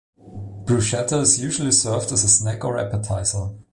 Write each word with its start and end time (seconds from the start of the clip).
Bruschetta 0.65 1.21
is 1.21 1.39
usually 1.39 1.71
served 1.71 2.11
as 2.11 2.23
a 2.23 2.27
snack 2.27 2.65
or 2.65 2.79
appetizer. 2.79 3.51